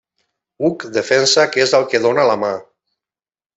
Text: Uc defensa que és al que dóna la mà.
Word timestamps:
Uc 0.69 0.85
defensa 0.95 1.45
que 1.53 1.63
és 1.67 1.75
al 1.81 1.87
que 1.93 2.03
dóna 2.07 2.27
la 2.33 2.41
mà. 2.47 2.53